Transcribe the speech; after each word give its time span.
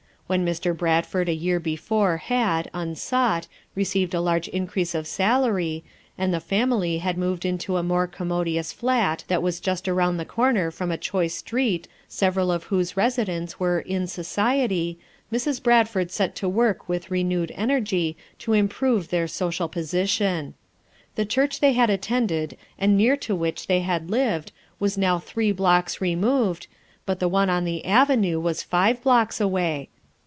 When 0.31 0.45
Mr. 0.45 0.73
Bradford 0.73 1.27
a 1.27 1.33
year 1.33 1.59
before 1.59 2.15
had, 2.15 2.69
unsought, 2.73 3.49
received 3.75 4.13
a 4.13 4.21
largo 4.21 4.49
increase 4.53 4.95
of 4.95 5.05
salary, 5.05 5.83
and 6.17 6.33
the 6.33 6.39
family 6.39 6.99
had 6.99 7.17
moved 7.17 7.43
into 7.43 7.75
a 7.75 7.83
more 7.83 8.07
commodious 8.07 8.71
flat 8.71 9.25
that 9.27 9.43
was 9.43 9.59
just 9.59 9.89
around 9.89 10.15
the 10.15 10.23
corner 10.23 10.71
from 10.71 10.89
a 10.89 10.97
choice 10.97 11.33
street 11.35 11.89
several 12.07 12.49
of 12.49 12.63
whose 12.63 12.95
residents 12.95 13.59
were 13.59 13.81
"in 13.81 14.07
society" 14.07 14.97
Mrs. 15.33 15.61
Bradford 15.61 16.11
set 16.11 16.33
to 16.37 16.47
work 16.47 16.87
with 16.87 17.11
renewed 17.11 17.51
energy 17.55 18.15
to 18.39 18.53
improve 18.53 19.09
their 19.09 19.27
social 19.27 19.67
position. 19.67 20.53
The 21.15 21.25
church 21.25 21.59
they 21.59 21.73
had 21.73 21.89
attended 21.89 22.55
and 22.79 22.95
near 22.95 23.17
to 23.17 23.35
which 23.35 23.67
they 23.67 23.81
had 23.81 24.09
lived 24.09 24.53
was 24.79 24.97
now 24.97 25.19
three 25.19 25.51
blocks 25.51 25.99
removed, 25.99 26.67
but 27.05 27.19
the 27.19 27.27
one 27.27 27.49
on 27.49 27.65
the 27.65 27.83
avenue 27.83 28.39
was 28.39 28.63
five 28.63 29.03
blocks 29.03 29.41
away. 29.41 29.89